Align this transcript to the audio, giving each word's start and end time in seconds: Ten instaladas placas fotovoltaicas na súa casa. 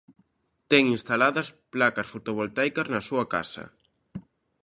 Ten 0.71 0.83
instaladas 0.95 1.47
placas 1.73 2.07
fotovoltaicas 2.13 2.87
na 2.93 3.01
súa 3.07 3.25
casa. 3.33 3.65